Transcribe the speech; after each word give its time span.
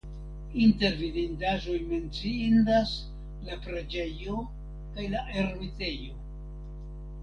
Inter 0.61 0.95
vidindaĵoj 1.01 1.75
menciindas 1.91 2.95
la 3.51 3.61
preĝejo 3.69 4.43
kaj 4.97 5.11
la 5.17 5.27
ermitejo. 5.47 6.23